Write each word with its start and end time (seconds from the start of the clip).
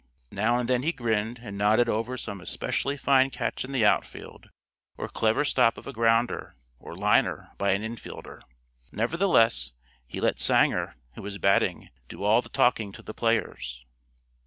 Now 0.31 0.57
and 0.57 0.67
then 0.67 0.81
he 0.81 0.91
grinned 0.93 1.37
and 1.43 1.59
nodded 1.59 1.87
over 1.87 2.17
some 2.17 2.41
especially 2.41 2.97
fine 2.97 3.29
catch 3.29 3.63
in 3.63 3.71
the 3.71 3.85
outfield 3.85 4.49
or 4.97 5.07
clever 5.07 5.45
stop 5.45 5.77
of 5.77 5.85
a 5.85 5.93
grounder 5.93 6.55
or 6.79 6.95
liner 6.95 7.51
by 7.59 7.73
an 7.73 7.83
infielder; 7.83 8.41
nevertheless, 8.91 9.73
he 10.07 10.19
let 10.19 10.39
Sanger, 10.39 10.95
who 11.13 11.21
was 11.21 11.37
batting, 11.37 11.89
do 12.09 12.23
all 12.23 12.41
the 12.41 12.49
talking 12.49 12.91
to 12.93 13.03
the 13.03 13.13
players. 13.13 13.85